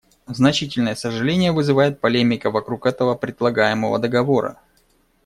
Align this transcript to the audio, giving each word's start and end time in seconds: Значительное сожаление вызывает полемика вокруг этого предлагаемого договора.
Значительное 0.25 0.95
сожаление 0.95 1.51
вызывает 1.51 1.99
полемика 2.01 2.49
вокруг 2.49 2.87
этого 2.87 3.13
предлагаемого 3.13 3.99
договора. 3.99 4.59